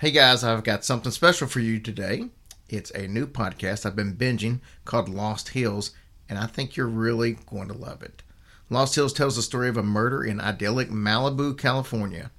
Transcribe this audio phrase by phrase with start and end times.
[0.00, 2.28] Hey guys, I've got something special for you today.
[2.68, 5.90] It's a new podcast I've been binging called Lost Hills,
[6.28, 8.22] and I think you're really going to love it.
[8.70, 12.30] Lost Hills tells the story of a murder in idyllic Malibu, California.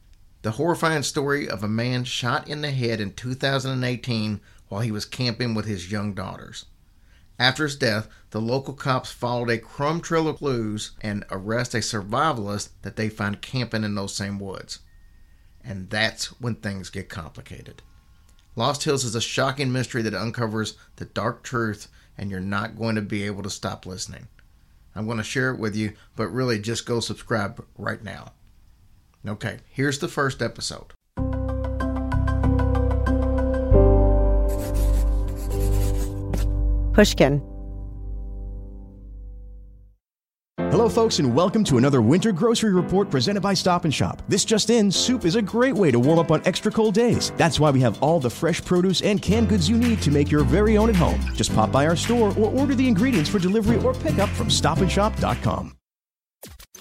[0.41, 4.39] The horrifying story of a man shot in the head in 2018
[4.69, 6.63] while he was camping with his young daughters.
[7.37, 11.79] After his death, the local cops followed a crumb trail of clues and arrest a
[11.79, 14.79] survivalist that they find camping in those same woods.
[15.63, 17.81] And that's when things get complicated.
[18.55, 22.95] Lost Hills is a shocking mystery that uncovers the dark truth, and you're not going
[22.95, 24.27] to be able to stop listening.
[24.95, 28.33] I'm going to share it with you, but really just go subscribe right now.
[29.27, 30.93] Okay, here's the first episode.
[36.93, 37.41] Pushkin.
[40.71, 44.21] Hello, folks, and welcome to another winter grocery report presented by Stop and Shop.
[44.27, 47.31] This just in, soup is a great way to warm up on extra cold days.
[47.37, 50.29] That's why we have all the fresh produce and canned goods you need to make
[50.29, 51.19] your very own at home.
[51.33, 55.78] Just pop by our store or order the ingredients for delivery or pickup from stopandshop.com.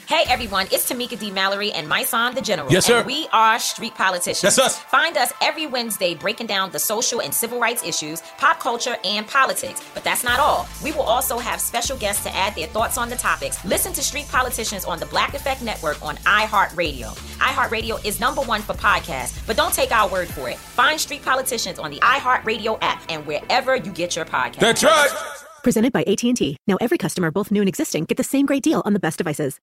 [0.09, 1.31] Hey everyone, it's Tamika D.
[1.31, 2.73] Mallory and my son, the General.
[2.73, 3.01] Yes, sir.
[3.01, 4.41] And we are Street Politicians.
[4.41, 4.79] That's us.
[4.79, 9.27] Find us every Wednesday breaking down the social and civil rights issues, pop culture, and
[9.27, 9.87] politics.
[9.93, 10.67] But that's not all.
[10.83, 13.63] We will also have special guests to add their thoughts on the topics.
[13.67, 17.15] Listen to Street Politicians on the Black Effect Network on iHeartRadio.
[17.37, 20.57] iHeartRadio is number one for podcasts, but don't take our word for it.
[20.57, 24.61] Find Street Politicians on the iHeartRadio app and wherever you get your podcasts.
[24.61, 25.11] That's right.
[25.63, 26.57] Presented by AT&T.
[26.67, 29.19] Now every customer, both new and existing, get the same great deal on the best
[29.19, 29.61] devices.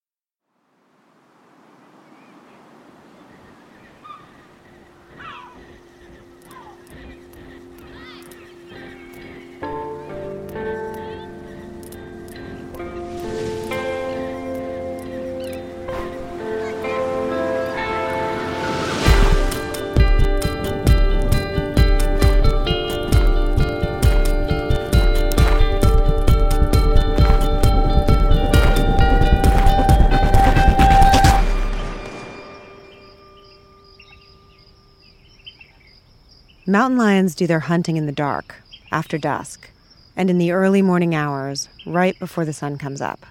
[36.76, 38.54] Mountain lions do their hunting in the dark,
[38.92, 39.70] after dusk,
[40.18, 43.26] and in the early morning hours, right before the sun comes up.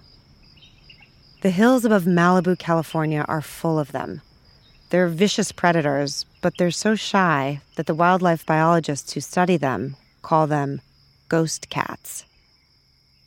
[1.43, 4.23] The hills above Malibu, California are full of them.
[4.89, 10.47] They're vicious predators, but they're so shy that the wildlife biologists who study them call
[10.47, 10.81] them
[11.29, 12.25] ghost cats.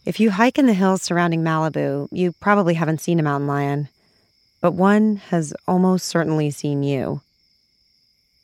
[0.03, 3.87] If you hike in the hills surrounding Malibu, you probably haven't seen a mountain lion,
[4.61, 7.21] but one has almost certainly seen you.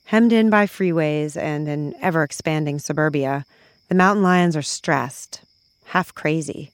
[0.06, 3.46] Hemmed in by freeways and an ever expanding suburbia,
[3.88, 5.42] the mountain lions are stressed,
[5.86, 6.72] half crazy.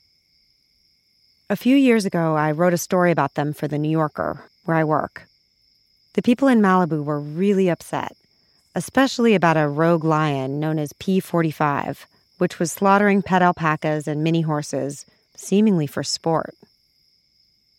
[1.49, 4.77] A few years ago, I wrote a story about them for The New Yorker, where
[4.77, 5.27] I work.
[6.13, 8.15] The people in Malibu were really upset,
[8.75, 12.05] especially about a rogue lion known as P45,
[12.39, 16.55] which was slaughtering pet alpacas and mini horses, seemingly for sport.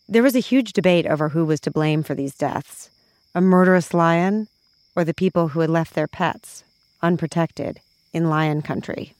[0.07, 2.89] There was a huge debate over who was to blame for these deaths
[3.33, 4.49] a murderous lion
[4.95, 6.63] or the people who had left their pets,
[7.01, 7.79] unprotected,
[8.13, 9.13] in lion country.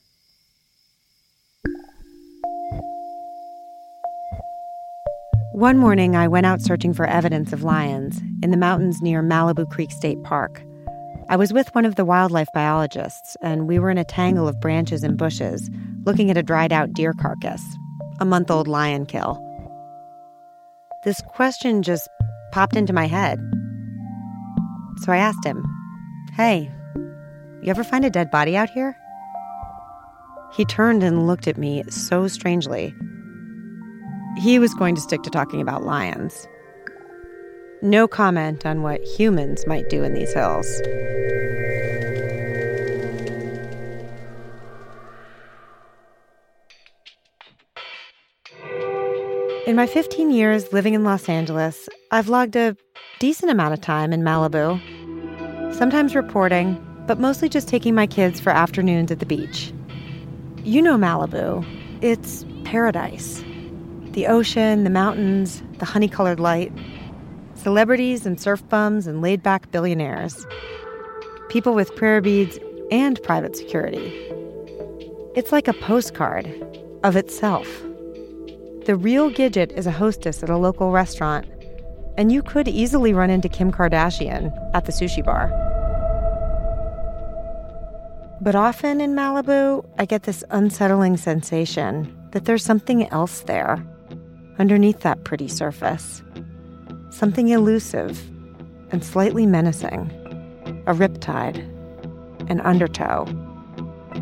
[5.52, 9.70] One morning, I went out searching for evidence of lions in the mountains near Malibu
[9.70, 10.62] Creek State Park.
[11.28, 14.60] I was with one of the wildlife biologists, and we were in a tangle of
[14.60, 15.70] branches and bushes
[16.04, 17.62] looking at a dried out deer carcass,
[18.18, 19.38] a month old lion kill.
[21.04, 22.08] This question just
[22.50, 23.38] popped into my head.
[25.02, 25.64] So I asked him,
[26.34, 26.70] Hey,
[27.60, 28.96] you ever find a dead body out here?
[30.52, 32.94] He turned and looked at me so strangely.
[34.38, 36.46] He was going to stick to talking about lions.
[37.82, 40.80] No comment on what humans might do in these hills.
[49.66, 52.76] In my 15 years living in Los Angeles, I've logged a
[53.18, 54.80] decent amount of time in Malibu.
[55.72, 59.72] Sometimes reporting, but mostly just taking my kids for afternoons at the beach.
[60.64, 61.66] You know Malibu.
[62.02, 63.42] It's paradise.
[64.12, 66.72] The ocean, the mountains, the honey colored light.
[67.54, 70.46] Celebrities and surf bums and laid back billionaires.
[71.48, 72.58] People with prayer beads
[72.90, 74.12] and private security.
[75.34, 76.46] It's like a postcard
[77.02, 77.66] of itself.
[78.84, 81.46] The real Gidget is a hostess at a local restaurant,
[82.18, 85.50] and you could easily run into Kim Kardashian at the sushi bar.
[88.42, 93.80] But often in Malibu, I get this unsettling sensation that there's something else there,
[94.58, 96.24] underneath that pretty surface.
[97.10, 98.20] Something elusive
[98.90, 100.10] and slightly menacing.
[100.88, 101.68] A riptide.
[102.50, 103.26] an undertow.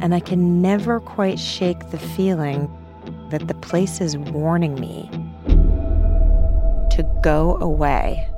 [0.03, 2.71] And I can never quite shake the feeling
[3.31, 5.09] that the place is warning me
[6.91, 8.29] to go away.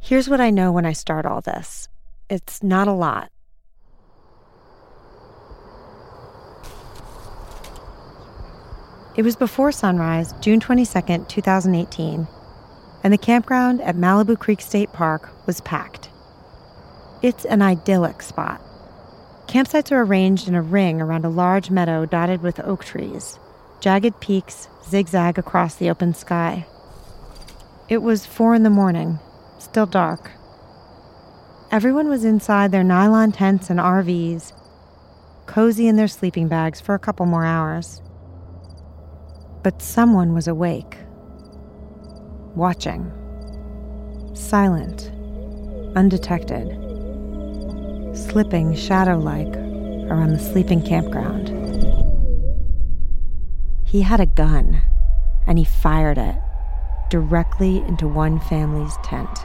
[0.00, 1.88] Here's what I know when I start all this
[2.28, 3.30] it's not a lot.
[9.16, 12.28] It was before sunrise, June 22nd, 2018,
[13.02, 16.10] and the campground at Malibu Creek State Park was packed.
[17.22, 18.60] It's an idyllic spot.
[19.46, 23.38] Campsites are arranged in a ring around a large meadow dotted with oak trees.
[23.80, 26.66] Jagged peaks zigzag across the open sky.
[27.88, 29.18] It was four in the morning,
[29.58, 30.32] still dark.
[31.72, 34.52] Everyone was inside their nylon tents and RVs,
[35.46, 38.00] cozy in their sleeping bags for a couple more hours.
[39.64, 40.96] But someone was awake,
[42.54, 43.10] watching,
[44.32, 45.10] silent,
[45.96, 46.68] undetected,
[48.16, 49.56] slipping shadow like
[50.08, 51.48] around the sleeping campground.
[53.84, 54.82] He had a gun,
[55.48, 56.36] and he fired it
[57.10, 59.36] directly into one family's tent.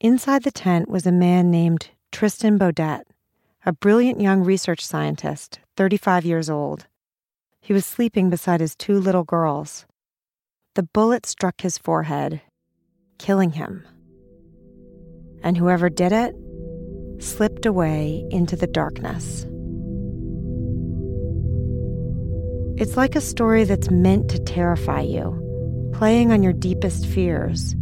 [0.00, 3.04] Inside the tent was a man named Tristan Beaudette
[3.66, 6.86] a brilliant young research scientist, 35 years old.
[7.60, 9.84] He was sleeping beside his two little girls.
[10.74, 12.40] The bullet struck his forehead,
[13.18, 13.86] killing him.
[15.42, 16.34] And whoever did it
[17.18, 19.44] slipped away into the darkness.
[22.80, 27.74] It's like a story that's meant to terrify you, playing on your deepest fears,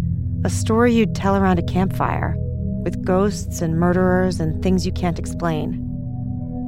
[0.44, 2.36] a story you'd tell around a campfire
[2.84, 5.84] with ghosts and murderers and things you can't explain.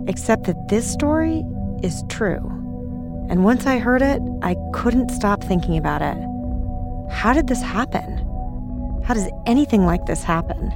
[0.09, 1.45] Except that this story
[1.83, 2.45] is true.
[3.31, 6.17] And once I heard it, I couldn't stop thinking about it.
[7.13, 8.19] How did this happen?
[9.05, 10.73] How does anything like this happen?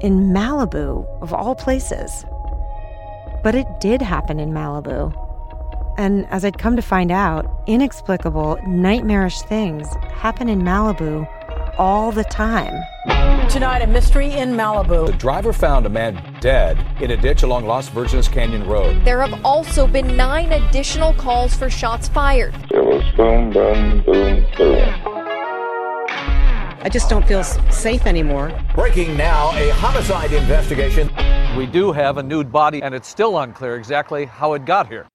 [0.00, 2.24] In Malibu, of all places.
[3.44, 5.14] But it did happen in Malibu.
[5.96, 11.26] And as I'd come to find out, inexplicable, nightmarish things happen in Malibu
[11.78, 12.82] all the time.
[13.48, 15.06] Tonight, a mystery in Malibu.
[15.06, 19.04] The driver found a man dead in a ditch along Las Virgenes Canyon Road.
[19.04, 22.54] There have also been nine additional calls for shots fired.
[22.70, 24.94] It was boom, boom, boom, boom.
[26.82, 28.52] I just don't feel safe anymore.
[28.74, 31.10] Breaking now, a homicide investigation.
[31.56, 35.08] We do have a nude body, and it's still unclear exactly how it got here.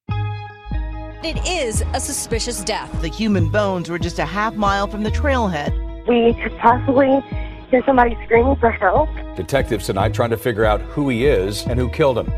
[1.23, 2.89] It is a suspicious death.
[3.01, 5.90] The human bones were just a half mile from the trailhead.
[6.07, 7.21] We could possibly
[7.69, 9.09] hear somebody screaming for help.
[9.35, 12.31] Detectives tonight trying to figure out who he is and who killed him.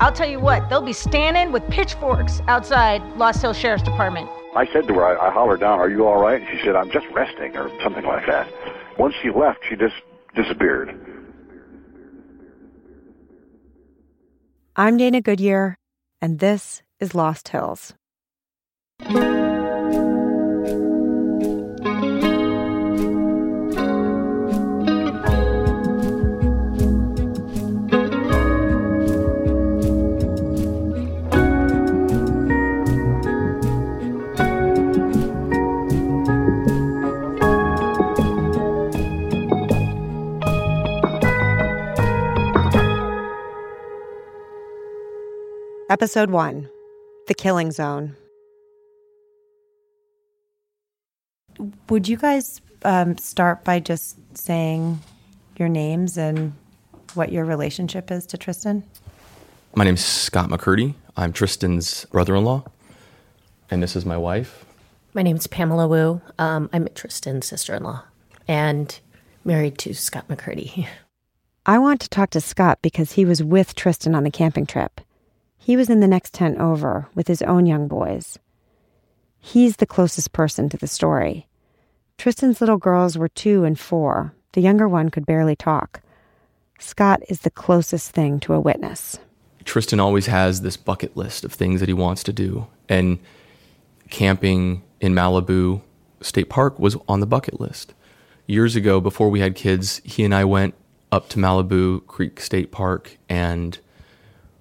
[0.00, 4.28] I'll tell you what, they'll be standing with pitchforks outside Lost Hills Sheriff's Department.
[4.54, 6.40] I said to her, I, I hollered down, Are you all right?
[6.40, 8.48] And She said, I'm just resting, or something like that.
[8.98, 9.94] Once she left, she just
[10.34, 10.98] disappeared.
[14.76, 15.78] I'm Dana Goodyear,
[16.20, 17.94] and this is Lost Hills.
[45.96, 46.68] Episode 1
[47.26, 48.16] The Killing Zone.
[51.88, 55.00] Would you guys um, start by just saying
[55.56, 56.52] your names and
[57.14, 58.84] what your relationship is to Tristan?
[59.74, 60.92] My name's Scott McCurdy.
[61.16, 62.64] I'm Tristan's brother in law,
[63.70, 64.66] and this is my wife.
[65.14, 66.20] My name's Pamela Wu.
[66.38, 68.02] Um, I'm Tristan's sister in law
[68.46, 69.00] and
[69.46, 70.88] married to Scott McCurdy.
[71.64, 75.00] I want to talk to Scott because he was with Tristan on the camping trip.
[75.66, 78.38] He was in the next tent over with his own young boys.
[79.40, 81.48] He's the closest person to the story.
[82.18, 84.32] Tristan's little girls were two and four.
[84.52, 86.02] The younger one could barely talk.
[86.78, 89.18] Scott is the closest thing to a witness.
[89.64, 93.18] Tristan always has this bucket list of things that he wants to do, and
[94.08, 95.82] camping in Malibu
[96.20, 97.92] State Park was on the bucket list.
[98.46, 100.74] Years ago, before we had kids, he and I went
[101.10, 103.80] up to Malibu Creek State Park and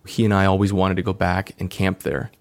[0.08, 2.32] he and I always wanted to go back and camp there.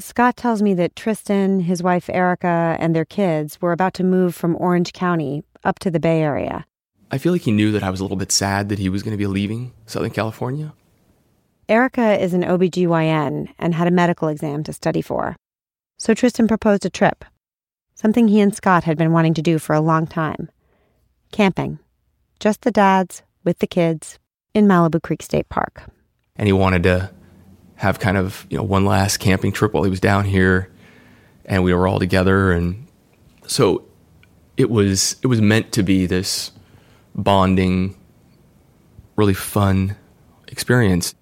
[0.00, 4.34] Scott tells me that Tristan, his wife Erica, and their kids were about to move
[4.34, 6.64] from Orange County up to the Bay Area.
[7.10, 9.02] I feel like he knew that I was a little bit sad that he was
[9.02, 10.72] going to be leaving Southern California.
[11.68, 15.36] Erica is an OBGYN and had a medical exam to study for.
[15.98, 17.24] So Tristan proposed a trip,
[17.94, 20.48] something he and Scott had been wanting to do for a long time.
[21.32, 21.78] camping.
[22.40, 24.18] Just the dads with the kids
[24.54, 25.82] in Malibu Creek State Park.
[26.38, 27.10] And he wanted to
[27.74, 30.70] have kind of, you know, one last camping trip while he was down here
[31.44, 32.86] and we were all together and
[33.46, 33.84] so
[34.56, 36.52] it was it was meant to be this
[37.14, 37.96] bonding
[39.16, 39.96] really fun
[40.46, 41.14] experience.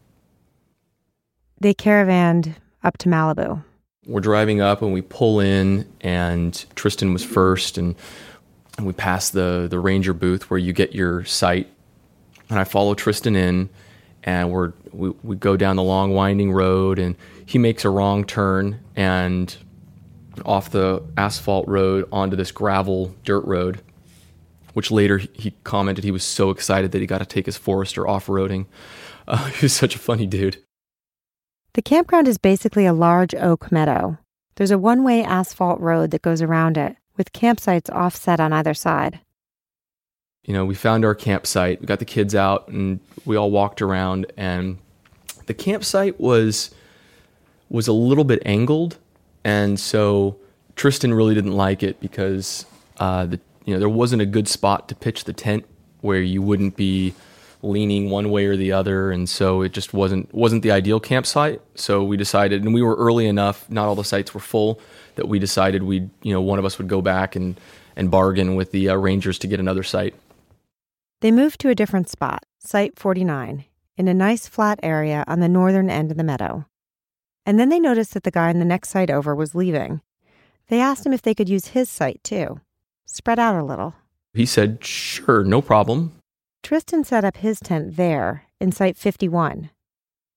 [1.60, 3.64] They caravanned up to Malibu.
[4.06, 7.94] We're driving up and we pull in and Tristan was first and
[8.76, 11.68] and we pass the the ranger booth where you get your sight
[12.50, 13.68] and I follow Tristan in
[14.26, 17.16] and we're we, we go down the long winding road and
[17.46, 19.56] he makes a wrong turn and
[20.44, 23.80] off the asphalt road onto this gravel dirt road
[24.74, 28.06] which later he commented he was so excited that he got to take his Forester
[28.06, 28.66] off-roading.
[29.28, 30.62] Uh, he was such a funny dude.
[31.74, 34.18] The campground is basically a large oak meadow.
[34.54, 39.18] There's a one-way asphalt road that goes around it with campsites offset on either side
[40.46, 41.80] you know, we found our campsite.
[41.80, 44.78] We got the kids out and we all walked around and
[45.46, 46.70] the campsite was
[47.68, 48.96] was a little bit angled
[49.44, 50.36] and so
[50.76, 52.64] Tristan really didn't like it because
[52.98, 55.64] uh, the you know there wasn't a good spot to pitch the tent
[56.00, 57.12] where you wouldn't be
[57.62, 61.60] leaning one way or the other and so it just wasn't wasn't the ideal campsite
[61.74, 64.80] so we decided and we were early enough not all the sites were full
[65.16, 67.58] that we decided we'd you know one of us would go back and
[67.96, 70.14] and bargain with the uh, rangers to get another site
[71.20, 73.64] they moved to a different spot, Site 49,
[73.96, 76.66] in a nice flat area on the northern end of the meadow.
[77.44, 80.00] And then they noticed that the guy in the next site over was leaving.
[80.68, 82.60] They asked him if they could use his site too.
[83.06, 83.94] Spread out a little.
[84.34, 86.12] He said, sure, no problem.
[86.62, 89.70] Tristan set up his tent there, in Site 51.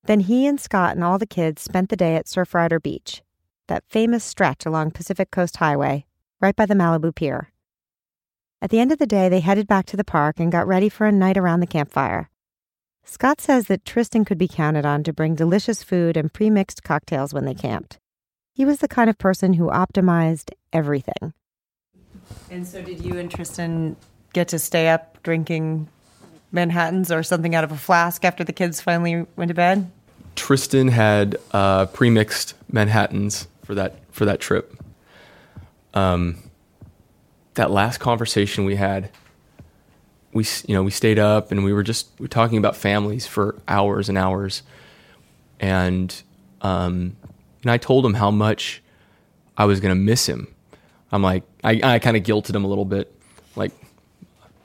[0.05, 3.21] Then he and Scott and all the kids spent the day at Surfrider Beach,
[3.67, 6.05] that famous stretch along Pacific Coast Highway,
[6.39, 7.51] right by the Malibu Pier.
[8.61, 10.89] At the end of the day, they headed back to the park and got ready
[10.89, 12.29] for a night around the campfire.
[13.05, 16.83] Scott says that Tristan could be counted on to bring delicious food and pre mixed
[16.83, 17.99] cocktails when they camped.
[18.53, 21.33] He was the kind of person who optimized everything.
[22.51, 23.95] And so, did you and Tristan
[24.33, 25.87] get to stay up drinking
[26.51, 29.89] Manhattans or something out of a flask after the kids finally went to bed?
[30.35, 34.77] Tristan had uh, pre-mixed Manhattans for that for that trip.
[35.93, 36.37] Um,
[37.55, 39.09] that last conversation we had,
[40.33, 43.25] we you know we stayed up and we were just we were talking about families
[43.25, 44.63] for hours and hours,
[45.59, 46.21] and
[46.61, 47.15] um,
[47.61, 48.81] and I told him how much
[49.57, 50.53] I was gonna miss him.
[51.11, 53.13] I'm like I I kind of guilted him a little bit,
[53.55, 53.71] like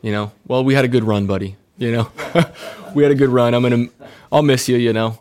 [0.02, 1.56] you know, well we had a good run, buddy.
[1.76, 2.12] You know,
[2.94, 3.54] we had a good run.
[3.54, 3.88] I'm gonna
[4.30, 4.76] I'll miss you.
[4.76, 5.18] You know.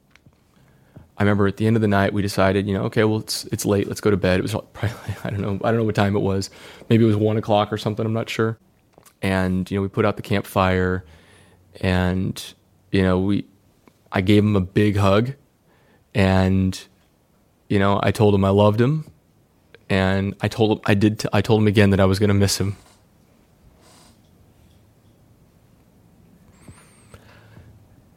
[1.18, 3.46] I remember at the end of the night we decided, you know, okay, well it's
[3.46, 4.40] it's late, let's go to bed.
[4.40, 6.50] It was probably I don't know, I don't know what time it was.
[6.90, 8.06] Maybe it was one o'clock or something.
[8.06, 8.58] I'm not sure.
[9.22, 11.06] And you know, we put out the campfire,
[11.82, 12.44] and
[12.92, 13.46] you know, we
[14.12, 15.34] I gave him a big hug,
[16.14, 16.80] and
[17.70, 19.06] you know, I told him I loved him,
[19.90, 21.20] and I told him I did.
[21.20, 22.76] T- I told him again that I was going to miss him.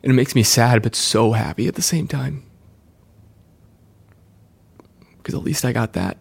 [0.03, 2.46] And it makes me sad, but so happy at the same time
[5.27, 6.19] because at least I got that.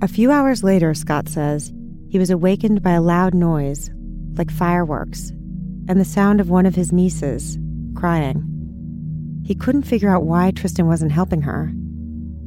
[0.00, 1.70] A few hours later, Scott says,
[2.08, 3.90] he was awakened by a loud noise,
[4.38, 5.28] like fireworks,
[5.88, 7.58] and the sound of one of his nieces
[7.94, 8.42] crying.
[9.44, 11.70] He couldn't figure out why Tristan wasn't helping her.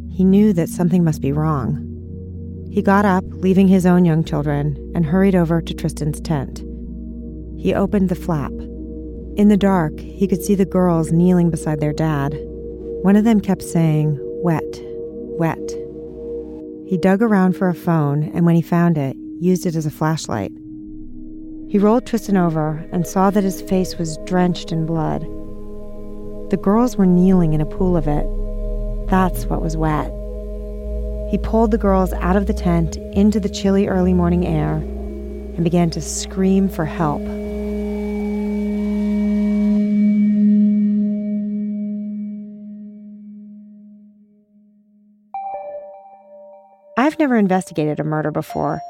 [0.10, 1.91] He knew that something must be wrong.
[2.72, 6.64] He got up, leaving his own young children, and hurried over to Tristan's tent.
[7.58, 8.54] He opened the flap.
[9.36, 12.34] In the dark, he could see the girls kneeling beside their dad.
[13.04, 14.64] One of them kept saying, wet,
[15.38, 15.60] wet.
[16.88, 19.92] He dug around for a phone, and when he found it, used it as a
[19.92, 20.52] flashlight.
[21.68, 25.24] He rolled Tristan over and saw that his face was drenched in blood.
[26.52, 28.26] The girls were kneeling in a pool of it.
[29.10, 30.12] That's what was wet.
[31.32, 35.64] He pulled the girls out of the tent into the chilly early morning air and
[35.64, 37.22] began to scream for help.
[46.98, 48.82] I've never investigated a murder before,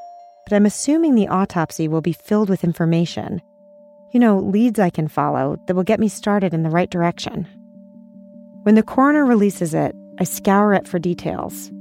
[0.48, 3.40] but I'm assuming the autopsy will be filled with information.
[4.14, 7.48] You know, leads I can follow that will get me started in the right direction.
[8.64, 11.72] When the coroner releases it, I scour it for details.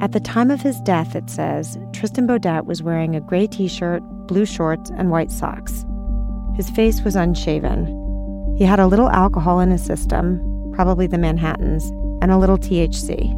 [0.00, 3.66] At the time of his death, it says, Tristan Beaudette was wearing a gray t
[3.66, 5.84] shirt, blue shorts, and white socks.
[6.54, 8.54] His face was unshaven.
[8.56, 11.90] He had a little alcohol in his system, probably the Manhattans,
[12.22, 13.34] and a little THC.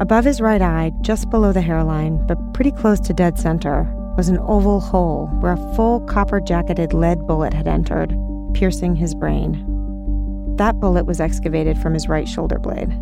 [0.00, 3.84] Above his right eye, just below the hairline, but pretty close to dead center,
[4.16, 8.12] was an oval hole where a full copper jacketed lead bullet had entered,
[8.52, 9.64] piercing his brain.
[10.56, 12.98] That bullet was excavated from his right shoulder blade.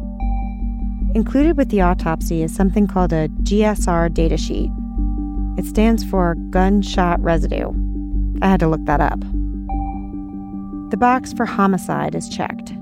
[1.14, 4.72] Included with the autopsy is something called a GSR datasheet.
[5.58, 7.72] It stands for gunshot residue.
[8.42, 9.20] I had to look that up.
[10.90, 12.74] The box for homicide is checked.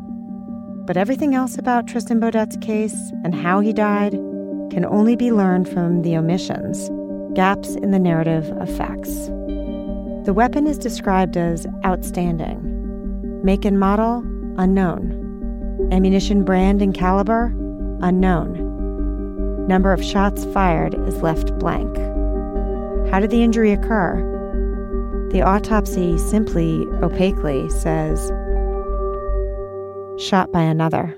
[0.87, 4.13] But everything else about Tristan Beaudette's case and how he died
[4.71, 6.91] can only be learned from the omissions,
[7.35, 9.27] gaps in the narrative of facts.
[10.27, 12.61] The weapon is described as outstanding.
[13.45, 14.19] Make and model,
[14.59, 15.89] unknown.
[15.93, 17.55] Ammunition brand and caliber,
[18.03, 19.67] unknown.
[19.67, 21.97] Number of shots fired is left blank.
[23.11, 24.31] How did the injury occur?
[25.33, 28.31] The autopsy simply, opaquely says
[30.19, 31.17] shot by another.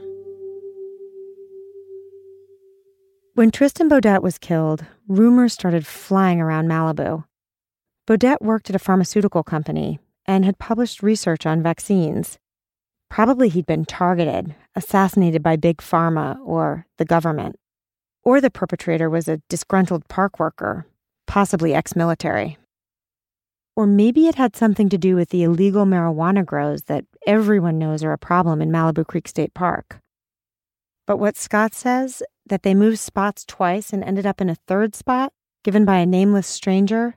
[3.34, 7.24] When Tristan Beaudette was killed, rumors started flying around Malibu.
[8.06, 12.38] Beaudette worked at a pharmaceutical company and had published research on vaccines.
[13.10, 17.58] Probably he'd been targeted, assassinated by Big Pharma or the government.
[18.22, 20.86] Or the perpetrator was a disgruntled park worker,
[21.26, 22.58] possibly ex military.
[23.74, 28.04] Or maybe it had something to do with the illegal marijuana grows that everyone knows
[28.04, 30.00] are a problem in Malibu Creek State Park.
[31.06, 34.94] But what Scott says, that they moved spots twice and ended up in a third
[34.94, 35.32] spot,
[35.64, 37.16] given by a nameless stranger,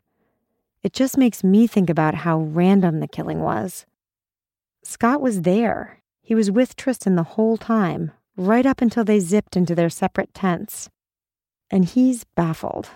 [0.84, 3.86] it just makes me think about how random the killing was.
[4.84, 5.99] Scott was there.
[6.30, 10.32] He was with Tristan the whole time, right up until they zipped into their separate
[10.32, 10.88] tents.
[11.72, 12.88] And he's baffled.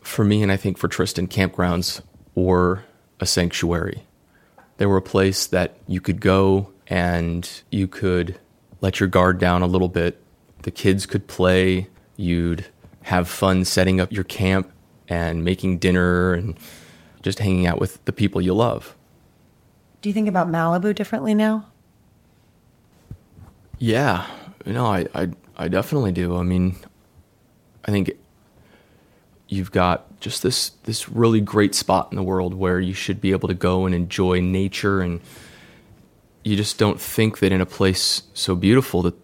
[0.00, 2.00] For me, and I think for Tristan, campgrounds
[2.34, 2.82] were
[3.20, 4.02] a sanctuary.
[4.78, 8.36] They were a place that you could go and you could
[8.80, 10.20] let your guard down a little bit.
[10.62, 11.86] The kids could play.
[12.16, 12.66] You'd
[13.02, 14.72] have fun setting up your camp
[15.06, 16.58] and making dinner and
[17.22, 18.96] just hanging out with the people you love.
[20.02, 21.66] Do you think about Malibu differently now?
[23.78, 24.26] Yeah,
[24.64, 26.36] no, I, I, I definitely do.
[26.36, 26.76] I mean,
[27.84, 28.12] I think
[29.48, 33.30] you've got just this this really great spot in the world where you should be
[33.32, 35.20] able to go and enjoy nature and
[36.42, 39.14] you just don't think that in a place so beautiful that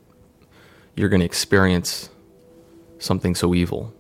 [0.97, 2.11] you're going to experience
[2.99, 3.93] something so evil.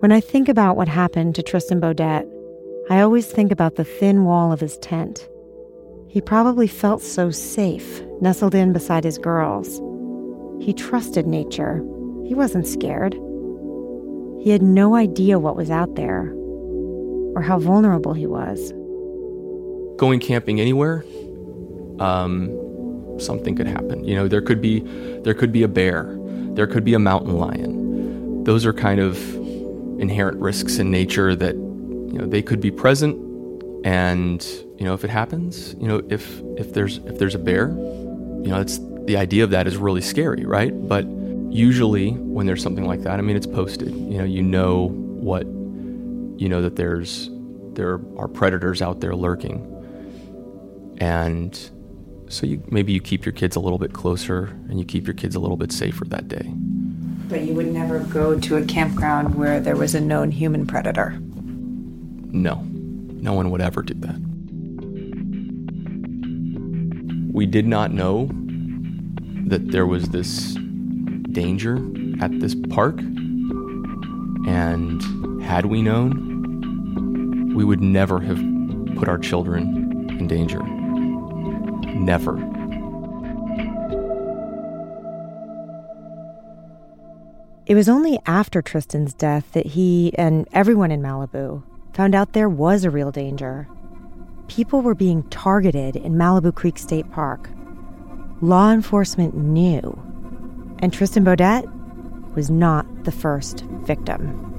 [0.00, 2.30] When I think about what happened to Tristan Beaudette,
[2.90, 5.26] I always think about the thin wall of his tent.
[6.16, 9.82] He probably felt so safe, nestled in beside his girls.
[10.64, 11.84] He trusted nature.
[12.24, 13.12] He wasn't scared.
[14.42, 16.32] He had no idea what was out there
[17.34, 18.72] or how vulnerable he was.
[19.98, 21.04] Going camping anywhere,
[22.00, 22.48] um,
[23.20, 24.02] something could happen.
[24.02, 24.80] You know, there could be
[25.22, 26.16] there could be a bear,
[26.54, 28.42] there could be a mountain lion.
[28.44, 29.18] Those are kind of
[30.00, 33.20] inherent risks in nature that you know they could be present,
[33.84, 37.68] and you know if it happens, you know if if there's if there's a bear,
[37.68, 40.72] you know it's the idea of that is really scary, right?
[40.88, 41.06] But
[41.50, 43.88] usually when there's something like that, I mean, it's posted.
[43.88, 47.30] You know, you know what, you know that there's
[47.72, 49.64] there are predators out there lurking,
[50.98, 51.58] and
[52.28, 55.14] so you maybe you keep your kids a little bit closer and you keep your
[55.14, 56.52] kids a little bit safer that day.
[57.28, 61.18] But you would never go to a campground where there was a known human predator.
[61.20, 64.35] No, no one would ever do that.
[67.36, 68.30] We did not know
[69.48, 70.54] that there was this
[71.32, 71.76] danger
[72.18, 72.98] at this park.
[74.48, 75.02] And
[75.42, 78.38] had we known, we would never have
[78.96, 80.62] put our children in danger.
[81.92, 82.38] Never.
[87.66, 92.48] It was only after Tristan's death that he and everyone in Malibu found out there
[92.48, 93.68] was a real danger.
[94.48, 97.50] People were being targeted in Malibu Creek State Park.
[98.40, 99.98] Law enforcement knew
[100.80, 101.64] and Tristan Beaudet
[102.34, 104.55] was not the first victim.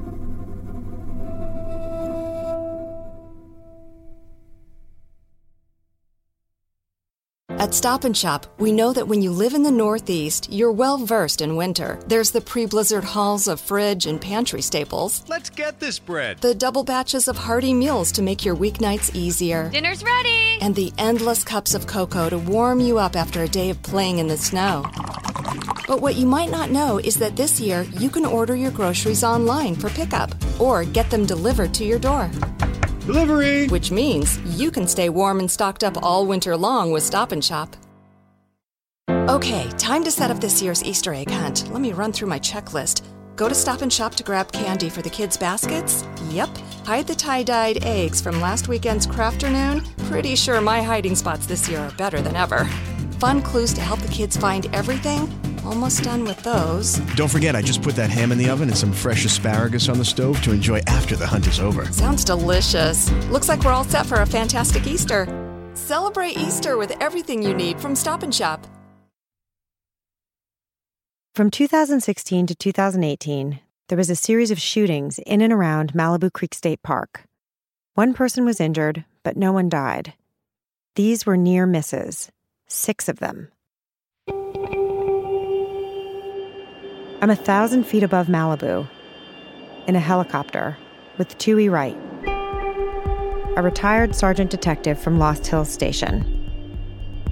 [7.68, 10.98] At Stop and Shop, we know that when you live in the Northeast, you're well
[11.00, 12.00] versed in winter.
[12.08, 15.26] There's the pre blizzard hauls of fridge and pantry staples.
[15.28, 16.38] Let's get this bread.
[16.38, 19.68] The double batches of hearty meals to make your weeknights easier.
[19.68, 20.60] Dinner's ready.
[20.62, 24.20] And the endless cups of cocoa to warm you up after a day of playing
[24.20, 24.90] in the snow.
[25.90, 29.26] But what you might not know is that this year you can order your groceries
[29.26, 32.32] online for pickup or get them delivered to your door.
[33.08, 33.68] Delivery!
[33.70, 37.42] Which means you can stay warm and stocked up all winter long with Stop and
[37.42, 37.74] Shop.
[39.10, 41.72] Okay, time to set up this year's Easter egg hunt.
[41.72, 43.04] Let me run through my checklist.
[43.38, 46.04] Go to Stop and Shop to grab candy for the kids' baskets?
[46.30, 46.50] Yep.
[46.86, 49.88] Hide the tie dyed eggs from last weekend's crafternoon?
[50.10, 52.66] Pretty sure my hiding spots this year are better than ever.
[53.20, 55.32] Fun clues to help the kids find everything?
[55.68, 56.96] Almost done with those.
[57.18, 59.98] Don't forget, I just put that ham in the oven and some fresh asparagus on
[59.98, 61.84] the stove to enjoy after the hunt is over.
[61.92, 63.12] Sounds delicious.
[63.30, 65.28] Looks like we're all set for a fantastic Easter.
[65.74, 68.66] Celebrate Easter with everything you need from Stop and Shop.
[71.36, 76.54] From 2016 to 2018, there was a series of shootings in and around Malibu Creek
[76.54, 77.26] State Park.
[77.94, 80.14] One person was injured, but no one died.
[80.96, 82.32] These were near misses,
[82.68, 83.50] six of them.
[87.20, 88.88] I'm a thousand feet above Malibu
[89.88, 90.78] in a helicopter
[91.18, 91.98] with Tui Wright,
[93.56, 96.24] a retired sergeant detective from Lost Hills Station.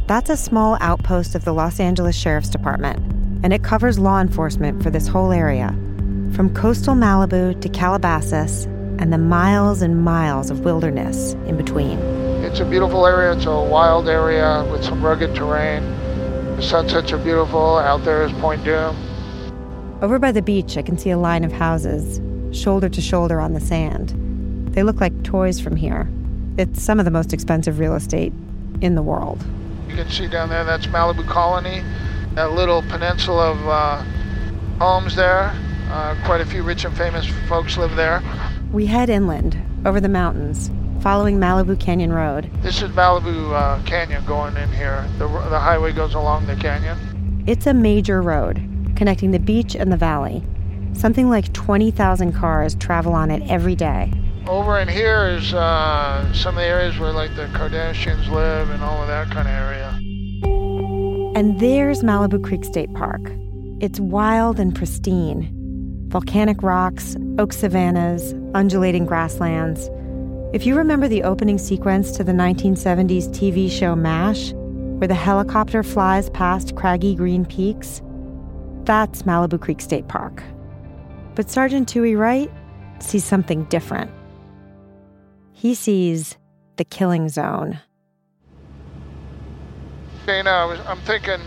[0.08, 2.98] That's a small outpost of the Los Angeles Sheriff's Department,
[3.44, 5.68] and it covers law enforcement for this whole area,
[6.34, 8.66] from coastal Malibu to Calabasas
[8.98, 12.00] and the miles and miles of wilderness in between.
[12.44, 13.34] It's a beautiful area.
[13.34, 15.84] It's a wild area with some rugged terrain.
[16.56, 17.78] The sunsets are beautiful.
[17.78, 18.96] Out there is Point Dume.
[20.02, 22.20] Over by the beach, I can see a line of houses,
[22.52, 24.10] shoulder to shoulder on the sand.
[24.74, 26.10] They look like toys from here.
[26.58, 28.34] It's some of the most expensive real estate
[28.82, 29.46] in the world.
[29.88, 31.82] You can see down there, that's Malibu Colony,
[32.34, 34.04] that little peninsula of uh,
[34.84, 35.54] homes there.
[35.88, 38.22] Uh, quite a few rich and famous folks live there.
[38.74, 40.70] We head inland, over the mountains,
[41.02, 42.52] following Malibu Canyon Road.
[42.62, 45.08] This is Malibu uh, Canyon going in here.
[45.20, 47.44] The, the highway goes along the canyon.
[47.48, 50.44] It's a major road connecting the beach and the valley.
[50.94, 54.12] Something like 20,000 cars travel on it every day.
[54.48, 58.84] Over in here is uh, some of the areas where like the Kardashians live and
[58.84, 59.90] all of that kind of area.
[61.36, 63.22] And there's Malibu Creek State Park.
[63.82, 65.52] It's wild and pristine.
[66.08, 69.90] Volcanic rocks, oak savannas, undulating grasslands.
[70.54, 75.84] If you remember the opening sequence to the 1970s TV show MASH, where the helicopter
[75.84, 78.02] flies past craggy green peaks,
[78.86, 80.44] that's Malibu Creek State Park.
[81.36, 82.52] But Sergeant Tui Wright
[83.00, 84.12] sees something different.
[85.52, 86.38] He sees
[86.78, 87.80] the killing zone.
[90.26, 91.40] Dana, I was, I'm thinking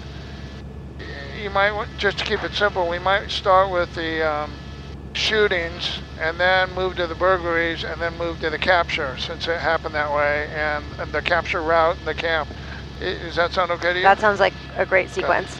[1.42, 4.50] you might, want- just to keep it simple, we might start with the um,
[5.14, 9.58] shootings and then move to the burglaries and then move to the capture since it
[9.58, 12.48] happened that way and, and the capture route and the camp.
[13.00, 14.04] I- Does that sound okay to you?
[14.04, 15.58] That sounds like a great sequence.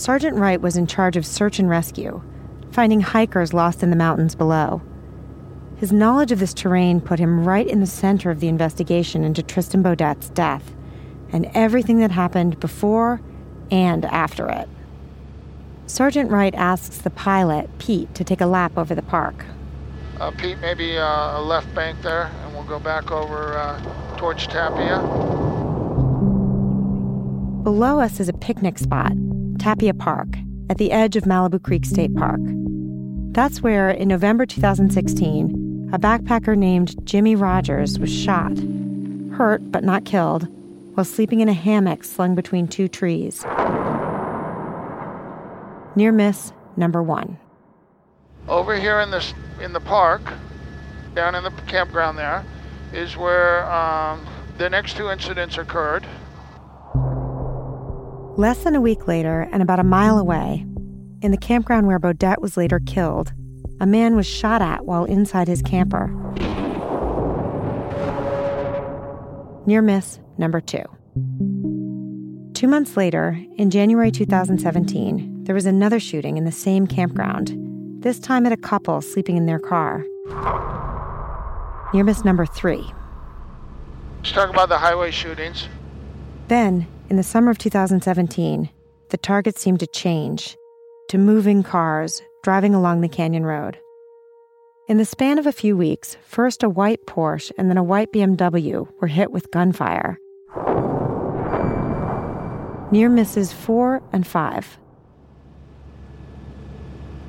[0.00, 2.22] Sergeant Wright was in charge of search and rescue,
[2.72, 4.80] finding hikers lost in the mountains below.
[5.76, 9.42] His knowledge of this terrain put him right in the center of the investigation into
[9.42, 10.74] Tristan Beaudette's death
[11.32, 13.20] and everything that happened before
[13.70, 14.70] and after it.
[15.84, 19.44] Sergeant Wright asks the pilot, Pete, to take a lap over the park.
[20.18, 24.46] Uh, Pete, maybe uh, a left bank there, and we'll go back over uh, towards
[24.46, 24.98] Tapia.
[27.62, 29.12] Below us is a picnic spot,
[29.60, 30.28] Tapia Park,
[30.70, 32.40] at the edge of Malibu Creek State Park.
[33.32, 38.56] That's where, in November 2016, a backpacker named Jimmy Rogers was shot,
[39.36, 40.48] hurt but not killed,
[40.94, 43.44] while sleeping in a hammock slung between two trees.
[45.94, 47.36] Near miss number one.
[48.48, 50.22] Over here in this in the park,
[51.14, 52.46] down in the campground there,
[52.94, 56.06] is where um, the next two incidents occurred.
[58.40, 60.64] Less than a week later, and about a mile away,
[61.20, 63.34] in the campground where Beaudette was later killed,
[63.82, 66.06] a man was shot at while inside his camper.
[69.66, 70.84] Near miss number two.
[72.54, 77.54] Two months later, in January 2017, there was another shooting in the same campground,
[78.02, 80.02] this time at a couple sleeping in their car.
[81.92, 82.90] Near miss number three.
[84.16, 85.68] Let's talk about the highway shootings.
[86.48, 88.70] Then, in the summer of 2017,
[89.08, 90.56] the target seemed to change
[91.08, 93.76] to moving cars driving along the canyon road.
[94.86, 98.12] In the span of a few weeks, first a white Porsche and then a white
[98.12, 100.18] BMW were hit with gunfire.
[102.92, 104.78] Near misses four and five.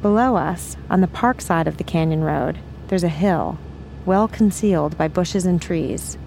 [0.04, 3.58] Below us, on the park side of the canyon road, there's a hill,
[4.06, 6.20] well concealed by bushes and trees.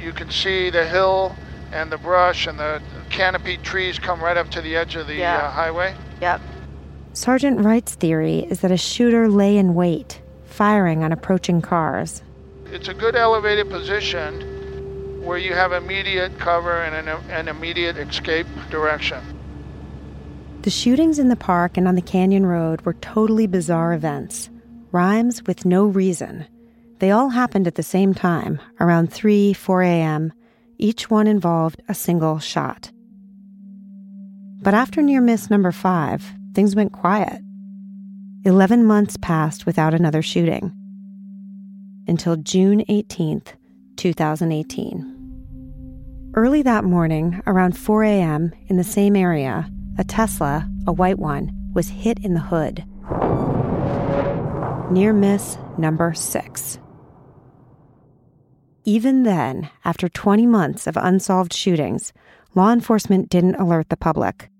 [0.00, 1.34] You can see the hill
[1.74, 5.16] and the brush and the canopied trees come right up to the edge of the
[5.16, 5.36] Yeah.
[5.36, 5.94] uh, highway.
[6.22, 6.40] Yep.
[7.12, 12.22] Sergeant Wright's theory is that a shooter lay in wait, firing on approaching cars.
[12.72, 14.40] it's a good elevated position
[15.24, 19.20] where you have immediate cover and an, an immediate escape direction.
[20.62, 24.50] The shootings in the park and on the Canyon Road were totally bizarre events,
[24.92, 26.46] rhymes with no reason.
[27.00, 30.32] They all happened at the same time, around 3, 4 a.m.
[30.78, 32.90] Each one involved a single shot.
[34.62, 37.40] But after near miss number five, things went quiet.
[38.44, 40.72] 11 months passed without another shooting.
[42.06, 43.54] Until June 18th,
[43.96, 46.32] 2018.
[46.34, 51.50] Early that morning, around 4 a.m., in the same area, a Tesla, a white one,
[51.72, 52.84] was hit in the hood.
[54.90, 56.78] Near miss number six.
[58.86, 62.12] Even then, after 20 months of unsolved shootings,
[62.54, 64.50] law enforcement didn't alert the public.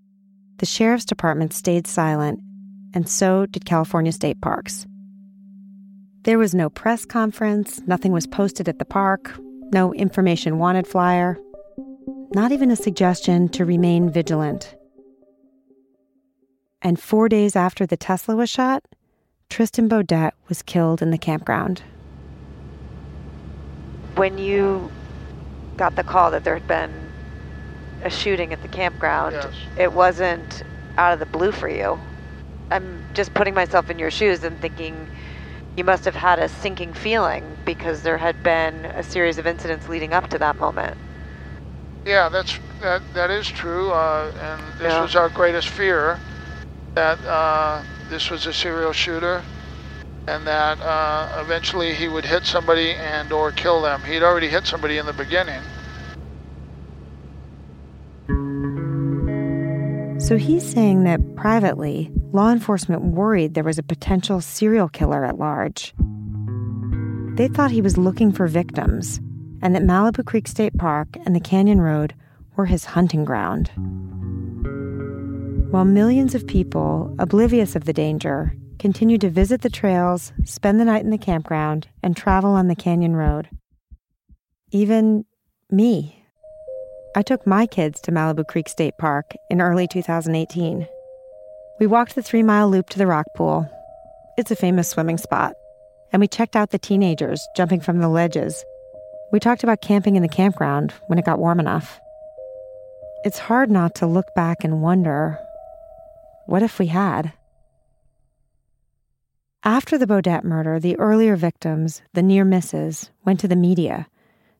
[0.58, 2.40] The sheriff's department stayed silent,
[2.94, 4.87] and so did California State Parks.
[6.22, 9.30] There was no press conference, nothing was posted at the park,
[9.74, 11.38] no information wanted flyer,
[12.34, 14.74] not even a suggestion to remain vigilant.
[16.80, 18.84] And four days after the Tesla was shot,
[19.50, 21.82] Tristan Beaudette was killed in the campground.
[24.16, 24.92] When you
[25.77, 27.12] got the call that there had been
[28.03, 29.68] a shooting at the campground, Yes.
[29.77, 30.62] it wasn't
[30.96, 32.00] out of the blue for you.
[32.70, 35.09] I'm just putting myself in your shoes and thinking
[35.77, 39.88] you must have had a sinking feeling because there had been a series of incidents
[39.88, 40.96] leading up to that moment.
[42.05, 43.03] Yeah, that's that.
[43.14, 45.03] That is true, uh, and this Yeah.
[45.03, 46.20] was our greatest fear
[46.94, 49.46] that uh, this was a serial shooter,
[50.26, 54.02] and that uh, eventually he would hit somebody and or kill them.
[54.02, 55.60] He'd already hit somebody in the beginning.
[60.20, 65.38] So he's saying that privately, law enforcement worried there was a potential serial killer at
[65.38, 65.94] large.
[67.37, 69.18] They thought he was looking for victims,
[69.60, 72.14] and that Malibu Creek State Park and the Canyon Road
[72.56, 73.70] were his hunting ground.
[75.70, 80.85] While millions of people, oblivious of the danger, continued to visit the trails, spend the
[80.85, 83.49] night in the campground, and travel on the Canyon Road.
[84.73, 85.25] Even
[85.70, 86.23] me.
[87.16, 90.87] I took my kids to Malibu Creek State Park in early 2018.
[91.81, 93.66] We walked the three mile loop to the rock pool.
[94.37, 95.55] It's a famous swimming spot.
[96.12, 98.62] And we checked out the teenagers jumping from the ledges.
[99.33, 101.99] We talked about camping in the campground when it got warm enough.
[103.25, 105.38] It's hard not to look back and wonder
[106.44, 107.33] what if we had?
[109.66, 114.09] After the Beaudette murder, the earlier victims, the near misses, went to the media.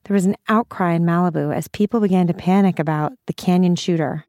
[0.03, 4.25] There was an outcry in Malibu as people began to panic about the canyon shooter.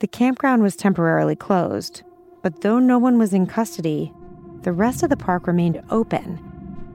[0.00, 2.02] The campground was temporarily closed,
[2.42, 4.12] but though no one was in custody,
[4.60, 6.38] the rest of the park remained open,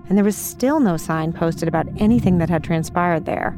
[0.08, 3.58] and there was still no sign posted about anything that had transpired there.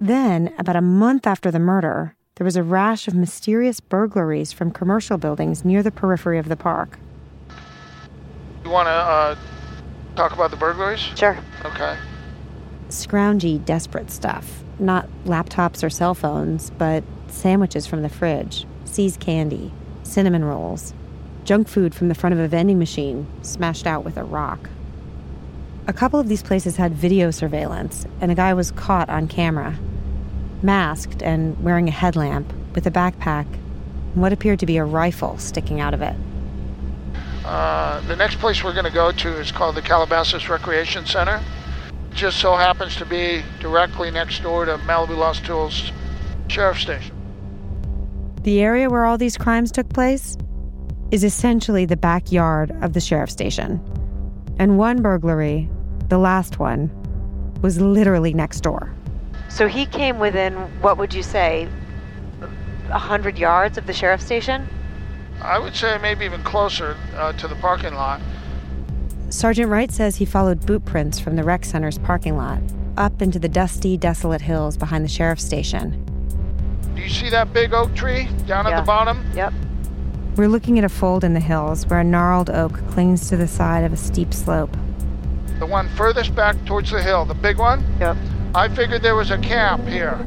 [0.00, 4.70] Then, about a month after the murder, there was a rash of mysterious burglaries from
[4.70, 6.98] commercial buildings near the periphery of the park.
[8.64, 9.36] You want to uh,
[10.16, 11.00] talk about the burglaries?
[11.00, 11.38] Sure.
[11.64, 11.96] Okay.
[12.88, 14.64] Scroungy, desperate stuff.
[14.78, 20.94] Not laptops or cell phones, but sandwiches from the fridge, See's candy, cinnamon rolls,
[21.44, 24.70] junk food from the front of a vending machine smashed out with a rock.
[25.86, 29.76] A couple of these places had video surveillance, and a guy was caught on camera,
[30.62, 33.46] masked and wearing a headlamp with a backpack
[34.12, 36.16] and what appeared to be a rifle sticking out of it.
[37.44, 41.42] Uh, the next place we're going to go to is called the Calabasas Recreation Center.
[42.10, 45.90] It Just so happens to be directly next door to Malibu Lost Tools
[46.48, 47.16] Sheriff Station.
[48.42, 50.36] The area where all these crimes took place
[51.10, 53.80] is essentially the backyard of the sheriff's station.
[54.58, 55.68] And one burglary,
[56.08, 56.90] the last one,
[57.62, 58.94] was literally next door.
[59.52, 61.68] So he came within, what would you say,
[62.88, 64.66] a hundred yards of the sheriff's station?
[65.42, 68.22] I would say maybe even closer uh, to the parking lot.
[69.28, 72.62] Sergeant Wright says he followed boot prints from the rec center's parking lot
[72.96, 76.02] up into the dusty, desolate hills behind the sheriff's station.
[76.94, 79.22] Do you see that big oak tree down at the bottom?
[79.34, 79.52] Yep.
[80.36, 83.48] We're looking at a fold in the hills where a gnarled oak clings to the
[83.48, 84.74] side of a steep slope.
[85.58, 87.84] The one furthest back towards the hill, the big one?
[88.00, 88.16] Yep.
[88.54, 90.18] I figured there was a camp here.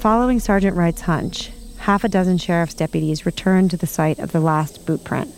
[0.00, 4.40] Following Sergeant Wright's hunch, half a dozen sheriff's deputies returned to the site of the
[4.40, 5.32] last boot print.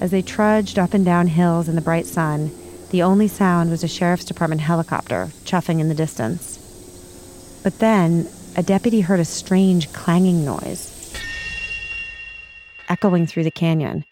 [0.00, 2.50] As they trudged up and down hills in the bright sun,
[2.90, 6.58] the only sound was a sheriff's department helicopter chuffing in the distance.
[7.62, 10.90] But then, a deputy heard a strange clanging noise.
[12.88, 14.04] echoing through the canyon.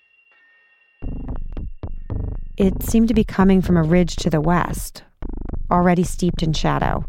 [2.58, 5.02] It seemed to be coming from a ridge to the west,
[5.70, 7.06] already steeped in shadow.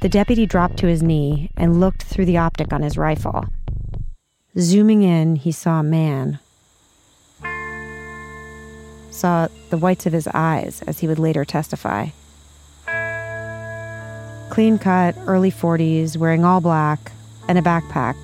[0.00, 3.44] The deputy dropped to his knee and looked through the optic on his rifle.
[4.58, 6.38] Zooming in, he saw a man.
[9.10, 12.08] Saw the whites of his eyes, as he would later testify.
[14.48, 17.12] Clean cut, early 40s, wearing all black,
[17.46, 18.16] and a backpack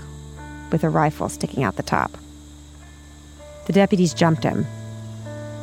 [0.72, 2.16] with a rifle sticking out the top.
[3.66, 4.66] The deputies jumped him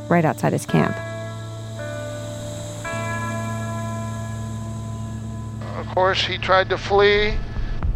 [0.10, 0.96] right outside his camp.
[5.78, 7.36] Of course, he tried to flee,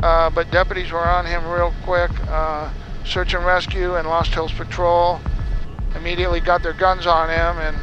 [0.01, 2.11] uh, but deputies were on him real quick.
[2.29, 2.69] Uh,
[3.05, 5.19] search and rescue and Lost Hills Patrol
[5.95, 7.77] immediately got their guns on him, and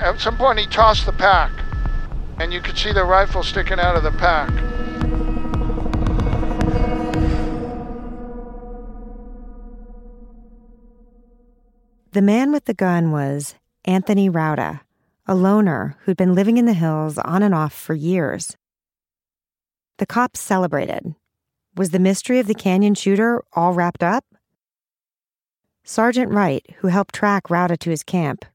[0.00, 1.52] at some point he tossed the pack,
[2.38, 4.50] and you could see the rifle sticking out of the pack.
[12.16, 14.80] The man with the gun was Anthony Rauda,
[15.26, 18.56] a loner who'd been living in the hills on and off for years.
[19.98, 21.14] The cops celebrated.
[21.76, 24.24] Was the mystery of the canyon shooter all wrapped up?
[25.84, 28.46] Sergeant Wright, who helped track Rauda to his camp,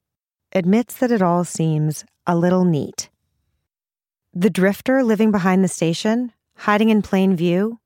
[0.54, 3.12] admits that it all seems a little neat.
[4.34, 7.80] The drifter living behind the station, hiding in plain view,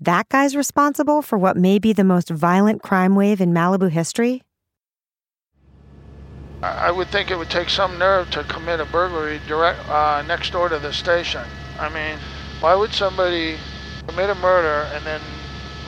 [0.00, 4.42] that guy's responsible for what may be the most violent crime wave in Malibu history?
[6.62, 10.52] I would think it would take some nerve to commit a burglary direct uh, next
[10.52, 11.42] door to the station.
[11.78, 12.18] I mean,
[12.60, 13.58] why would somebody
[14.08, 15.20] commit a murder and then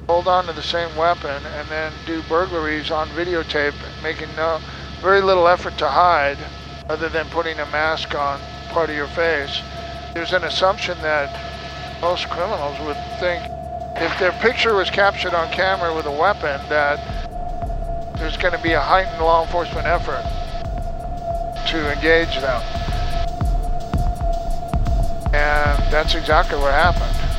[0.07, 4.61] hold on to the same weapon and then do burglaries on videotape, making no
[5.01, 6.39] very little effort to hide,
[6.91, 9.63] other than putting a mask on part of your face?
[10.13, 13.43] There's an assumption that most criminals would think
[13.97, 16.99] if their picture was captured on camera with a weapon, that
[18.19, 20.25] there's going to be a heightened law enforcement effort
[21.67, 22.63] to engage them.
[25.35, 27.38] And that's exactly what happened.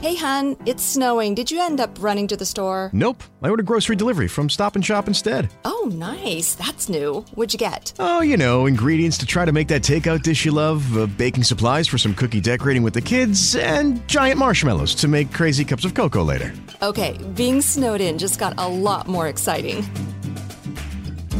[0.00, 1.34] Hey, hon, it's snowing.
[1.34, 2.88] Did you end up running to the store?
[2.92, 3.24] Nope.
[3.42, 5.50] I ordered grocery delivery from Stop and Shop instead.
[5.64, 6.54] Oh, nice.
[6.54, 7.22] That's new.
[7.34, 7.92] What'd you get?
[7.98, 11.42] Oh, you know, ingredients to try to make that takeout dish you love, uh, baking
[11.42, 15.84] supplies for some cookie decorating with the kids, and giant marshmallows to make crazy cups
[15.84, 16.52] of cocoa later.
[16.80, 19.84] Okay, being snowed in just got a lot more exciting.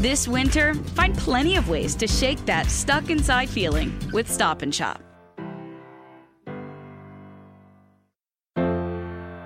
[0.00, 4.74] This winter, find plenty of ways to shake that stuck inside feeling with Stop and
[4.74, 5.00] Shop.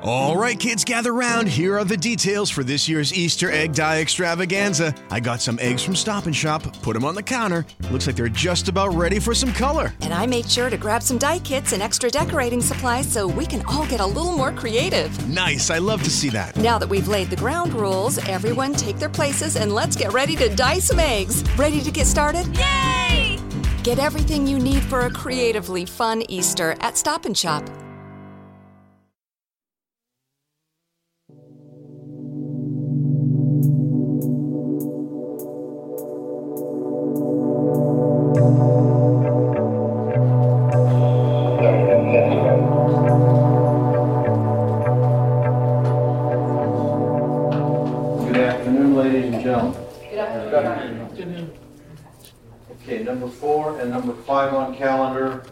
[0.05, 1.49] All right, kids, gather round.
[1.49, 4.93] Here are the details for this year's Easter egg dye extravaganza.
[5.11, 7.65] I got some eggs from Stop and Shop, put them on the counter.
[7.93, 9.95] Looks like they're just about ready for some color.
[10.01, 13.47] And I made sure to grab some dye kits and extra decorating supplies so we
[13.47, 15.29] can all get a little more creative.
[15.29, 16.57] Nice, I love to see that.
[16.57, 20.35] Now that we've laid the ground rules, everyone take their places and let's get ready
[20.35, 21.45] to dye some eggs.
[21.57, 22.45] Ready to get started?
[22.57, 23.38] Yay!
[23.85, 27.69] Get everything you need for a creatively fun Easter at Stop and Shop.
[38.42, 38.50] Good
[48.37, 49.81] afternoon, ladies and gentlemen.
[50.11, 51.52] Good afternoon.
[52.72, 55.44] Okay, number four and number five on calendar,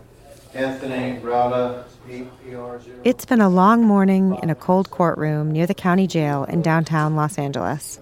[0.52, 2.82] Anthony Rauda, APR.
[3.04, 7.14] It's been a long morning in a cold courtroom near the county jail in downtown
[7.14, 8.00] Los Angeles.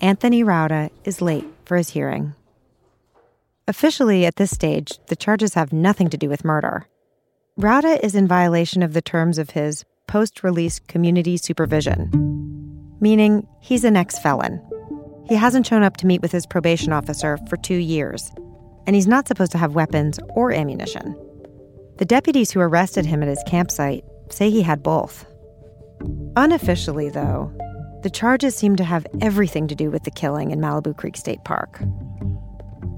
[0.00, 2.34] Anthony Rauda is late for his hearing.
[3.68, 6.86] Officially, at this stage, the charges have nothing to do with murder.
[7.58, 12.08] Rauda is in violation of the terms of his post release community supervision,
[13.00, 14.62] meaning he's an ex felon.
[15.28, 18.30] He hasn't shown up to meet with his probation officer for two years,
[18.86, 21.16] and he's not supposed to have weapons or ammunition.
[21.98, 25.26] The deputies who arrested him at his campsite say he had both.
[26.36, 27.50] Unofficially, though,
[28.04, 31.42] the charges seem to have everything to do with the killing in Malibu Creek State
[31.44, 31.82] Park.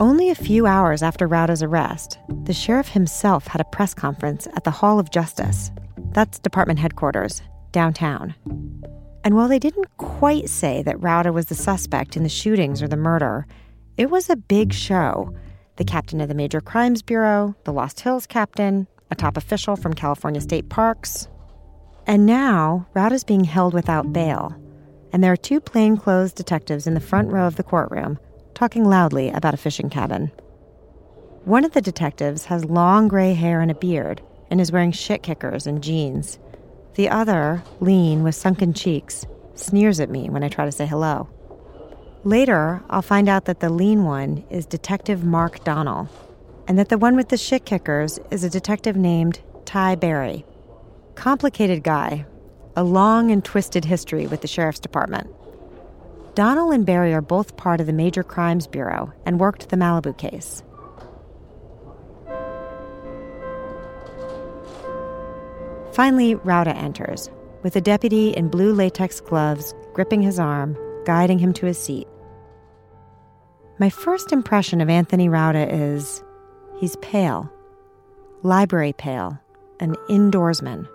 [0.00, 4.62] Only a few hours after Rauda's arrest, the sheriff himself had a press conference at
[4.62, 5.72] the Hall of Justice.
[6.12, 8.34] That's department headquarters, downtown.
[9.24, 12.86] And while they didn't quite say that Rauda was the suspect in the shootings or
[12.86, 13.46] the murder,
[13.96, 15.34] it was a big show.
[15.76, 19.94] The captain of the Major Crimes Bureau, the Lost Hills captain, a top official from
[19.94, 21.28] California State Parks.
[22.06, 24.54] And now, Rauda's being held without bail.
[25.12, 28.18] And there are two plainclothes detectives in the front row of the courtroom
[28.58, 30.32] talking loudly about a fishing cabin.
[31.44, 35.22] One of the detectives has long gray hair and a beard and is wearing shit
[35.22, 36.40] kickers and jeans.
[36.96, 41.28] The other, lean with sunken cheeks, sneers at me when I try to say hello.
[42.24, 46.08] Later, I'll find out that the lean one is Detective Mark Donnell,
[46.66, 50.44] and that the one with the shit kickers is a detective named Ty Barry.
[51.14, 52.26] Complicated guy,
[52.74, 55.32] a long and twisted history with the sheriff's department.
[56.38, 60.16] Donnell and Barry are both part of the Major Crimes Bureau and worked the Malibu
[60.16, 60.62] case.
[65.92, 67.28] Finally, Rauda enters,
[67.64, 72.06] with a deputy in blue latex gloves gripping his arm, guiding him to his seat.
[73.80, 76.22] My first impression of Anthony Rauda is
[76.78, 77.52] he's pale,
[78.44, 79.36] library pale,
[79.80, 80.86] an indoorsman,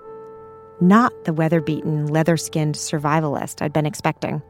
[0.79, 4.41] not the weather beaten, leather skinned survivalist I'd been expecting.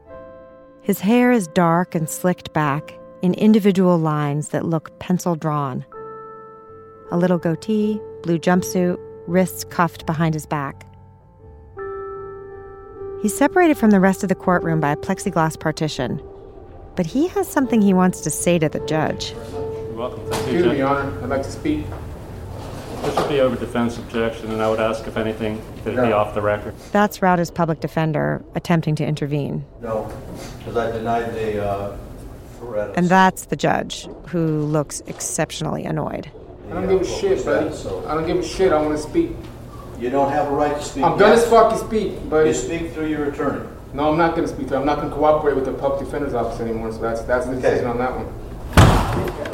[0.84, 5.82] His hair is dark and slicked back in individual lines that look pencil drawn.
[7.10, 10.86] A little goatee, blue jumpsuit, wrists cuffed behind his back.
[13.22, 16.22] He's separated from the rest of the courtroom by a plexiglass partition,
[16.96, 19.30] but he has something he wants to say to the judge.
[19.30, 20.20] You're welcome.
[20.26, 21.18] Thank Excuse you, me, Your Honor.
[21.22, 21.86] I'd like to speak.
[23.04, 26.12] This would be over defense objection, and I would ask if anything could it be
[26.12, 26.74] off the record.
[26.90, 29.64] That's Rauda's public defender attempting to intervene.
[29.82, 30.10] No,
[30.58, 31.96] because I denied the uh,
[32.60, 32.94] Faretta.
[32.96, 36.30] And that's the judge, who looks exceptionally annoyed.
[36.70, 37.68] I don't give a shit, buddy.
[37.68, 38.72] I don't give a shit.
[38.72, 39.32] I want to speak.
[39.98, 41.04] You don't have a right to speak.
[41.04, 41.46] I'm gonna Yes.
[41.48, 43.66] fucking speak, but You speak through your attorney.
[43.92, 44.76] No, I'm not gonna speak to.
[44.76, 46.90] I'm not gonna cooperate with the public defender's office anymore.
[46.90, 49.53] So that's that's the decision on that one.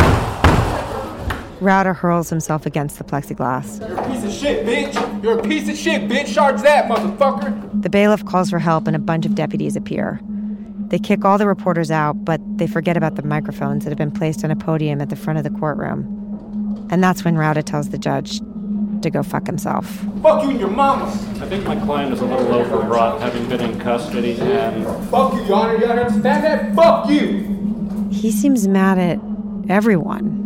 [1.61, 3.87] Rauda hurls himself against the plexiglass.
[3.87, 5.23] You're a piece of shit, bitch.
[5.23, 6.33] You're a piece of shit, bitch.
[6.35, 7.83] Charge that, motherfucker.
[7.83, 10.21] The bailiff calls for help, and a bunch of deputies appear.
[10.89, 14.11] They kick all the reporters out, but they forget about the microphones that have been
[14.11, 16.89] placed on a podium at the front of the courtroom.
[16.91, 18.41] And that's when Rauda tells the judge
[19.03, 19.87] to go fuck himself.
[20.23, 21.07] Fuck you and your mama.
[21.41, 25.45] I think my client is a little overwrought, having been in custody, and Fuck you,
[25.45, 25.77] Your Honor.
[25.77, 26.75] You understand that?
[26.75, 28.09] Fuck you.
[28.11, 29.21] He seems mad at
[29.69, 30.41] everyone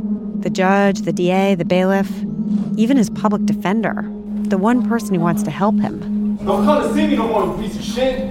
[0.45, 2.11] the judge, the DA, the bailiff,
[2.77, 4.05] even his public defender,
[4.43, 6.37] the one person who wants to help him.
[6.45, 8.31] Don't come to see me no more, piece of shit.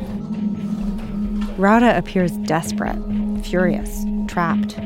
[1.58, 3.00] Rauda appears desperate,
[3.44, 4.80] furious, trapped.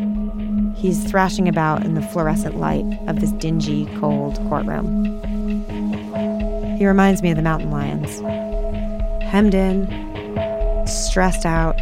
[0.77, 5.05] He's thrashing about in the fluorescent light of this dingy, cold courtroom.
[6.77, 8.21] He reminds me of the mountain lions.
[9.23, 9.85] Hemmed in,
[10.87, 11.77] stressed out,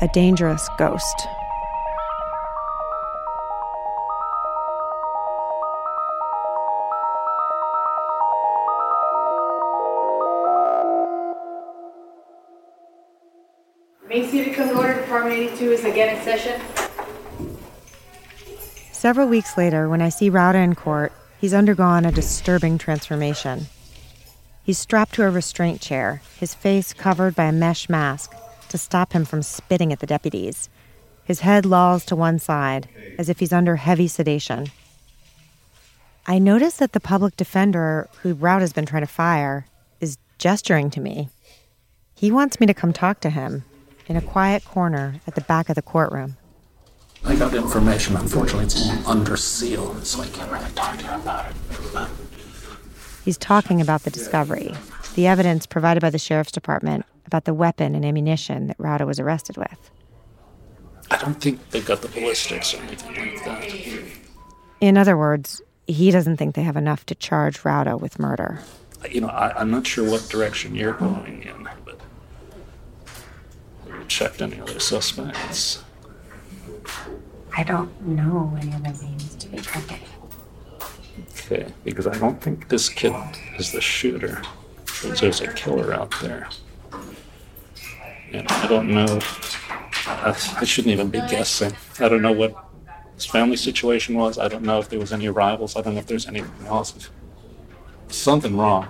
[0.00, 1.26] a dangerous ghost.
[15.54, 16.60] 22 is again in session.
[18.90, 23.66] Several weeks later, when I see Rauda in court, he's undergone a disturbing transformation.
[24.64, 28.34] He's strapped to a restraint chair, his face covered by a mesh mask
[28.70, 30.68] to stop him from spitting at the deputies.
[31.22, 34.66] His head lolls to one side, as if he's under heavy sedation.
[36.26, 39.66] I notice that the public defender, who Rauda has been trying to fire,
[40.00, 41.28] is gesturing to me.
[42.16, 43.64] He wants me to come talk to him,
[44.06, 46.36] in a quiet corner at the back of the courtroom.
[47.24, 48.16] I got information.
[48.16, 51.56] Unfortunately, it's under seal, so I can't really talk to you about it.
[51.92, 52.10] But
[53.24, 54.74] He's talking about the discovery,
[55.14, 59.18] the evidence provided by the sheriff's department about the weapon and ammunition that Rauda was
[59.18, 59.90] arrested with.
[61.10, 64.04] I don't think they've got the ballistics or anything like that.
[64.80, 68.60] In other words, he doesn't think they have enough to charge Rauda with murder.
[69.10, 71.68] You know, I, I'm not sure what direction you're going in,
[74.04, 75.82] but have you checked any other suspects?
[77.56, 80.00] I don't know any other names to be checking.
[81.30, 83.14] Okay, because I don't think this kid
[83.58, 84.42] is the shooter.
[85.02, 86.48] There's, there's a killer out there.
[88.32, 89.18] And I don't know.
[90.06, 90.30] I,
[90.60, 91.72] I shouldn't even be guessing.
[92.00, 92.56] I don't know what
[93.14, 94.38] his family situation was.
[94.38, 95.76] I don't know if there was any rivals.
[95.76, 97.10] I don't know if there's anything else.
[98.08, 98.88] Something wrong.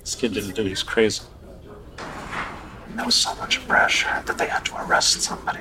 [0.00, 0.64] This kid didn't do.
[0.64, 1.22] He's crazy.
[2.94, 5.60] There was so much pressure that they had to arrest somebody.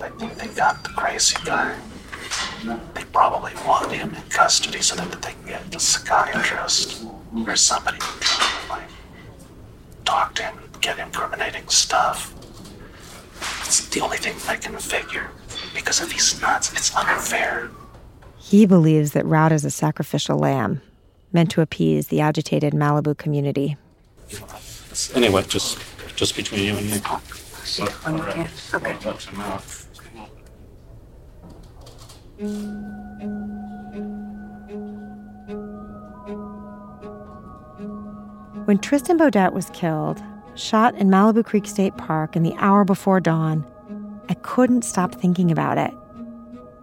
[0.00, 1.76] I think they got the crazy guy.
[2.94, 7.04] They probably want him in custody so that they can get the psychiatrist
[7.46, 8.06] or somebody to
[8.70, 8.88] like
[10.04, 12.34] talk to him, get incriminating stuff.
[13.60, 15.30] It's the only thing I can figure.
[15.74, 17.70] Because if he's nuts, it's unfair.
[18.38, 20.80] He believes that Rauda is a sacrificial lamb,
[21.32, 23.76] meant to appease the agitated Malibu community.
[25.14, 25.78] Anyway, just
[26.16, 26.96] just between you and me.
[28.74, 28.96] Okay.
[29.04, 29.88] Watch your mouth.
[38.64, 40.22] When Tristan Beaudette was killed,
[40.54, 43.64] shot in Malibu Creek State Park in the hour before dawn,
[44.28, 45.94] I couldn't stop thinking about it.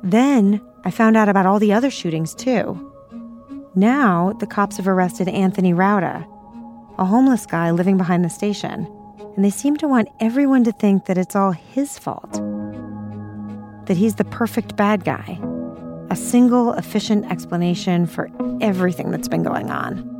[0.01, 2.91] Then I found out about all the other shootings, too.
[3.75, 6.25] Now, the cops have arrested Anthony Rauda,
[6.97, 8.87] a homeless guy living behind the station,
[9.35, 12.33] and they seem to want everyone to think that it's all his fault.
[13.85, 15.39] That he's the perfect bad guy.
[16.09, 18.29] A single, efficient explanation for
[18.61, 20.11] everything that's been going on.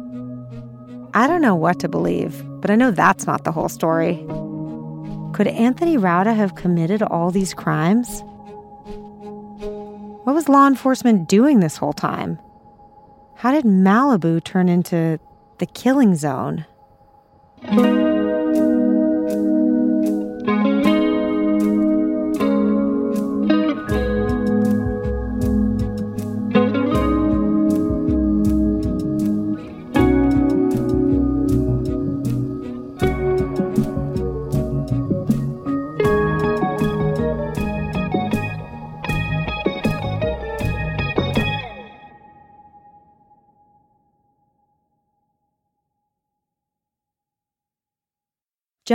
[1.14, 4.26] I don't know what to believe, but I know that's not the whole story.
[5.34, 8.22] Could Anthony Rauda have committed all these crimes?
[10.26, 12.40] What was law enforcement doing this whole time?
[13.36, 15.20] How did Malibu turn into
[15.60, 16.66] the killing zone?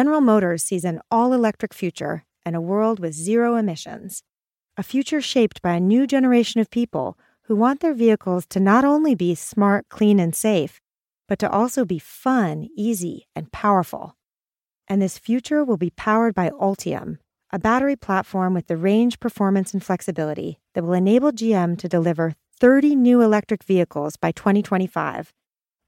[0.00, 4.22] General Motors sees an all electric future and a world with zero emissions.
[4.78, 8.82] A future shaped by a new generation of people who want their vehicles to not
[8.82, 10.80] only be smart, clean, and safe,
[11.28, 14.16] but to also be fun, easy, and powerful.
[14.88, 17.18] And this future will be powered by Ultium,
[17.50, 22.32] a battery platform with the range, performance, and flexibility that will enable GM to deliver
[22.58, 25.34] 30 new electric vehicles by 2025,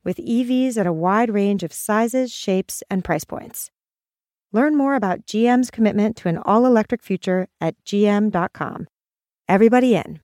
[0.05, 3.71] with EVs at a wide range of sizes, shapes, and price points.
[4.55, 8.87] Learn more about GM's commitment to an all electric future at gm.com.
[9.49, 10.21] Everybody in.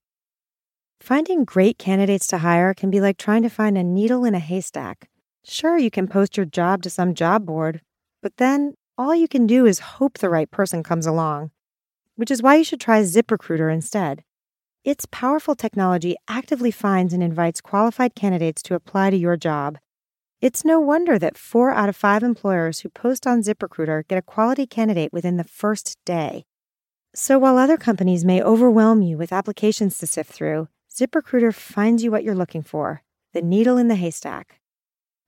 [1.00, 4.38] Finding great candidates to hire can be like trying to find a needle in a
[4.38, 5.08] haystack.
[5.44, 7.80] Sure, you can post your job to some job board,
[8.22, 11.50] but then all you can do is hope the right person comes along,
[12.16, 14.24] which is why you should try ZipRecruiter instead.
[14.84, 19.78] Its powerful technology actively finds and invites qualified candidates to apply to your job.
[20.40, 24.22] It's no wonder that four out of five employers who post on ZipRecruiter get a
[24.22, 26.44] quality candidate within the first day.
[27.12, 32.12] So while other companies may overwhelm you with applications to sift through, ZipRecruiter finds you
[32.12, 34.60] what you're looking for the needle in the haystack.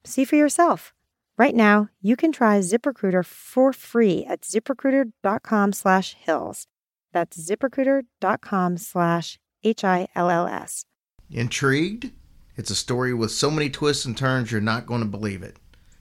[0.05, 0.95] See for yourself.
[1.37, 6.67] Right now, you can try ZipRecruiter for free at ziprecruiter.com slash hills.
[7.13, 10.85] That's ziprecruiter.com slash H I L L S.
[11.31, 12.13] Intrigued?
[12.61, 15.57] It's a story with so many twists and turns you're not going to believe it.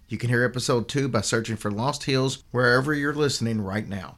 [0.10, 4.18] You can hear episode 2 by searching for Lost Hills wherever you're listening right now.